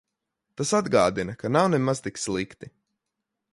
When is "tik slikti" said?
2.07-2.73